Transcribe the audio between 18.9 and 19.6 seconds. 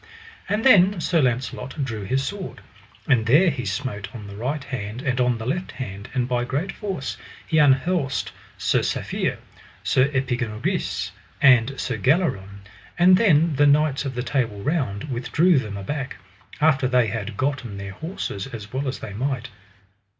they might.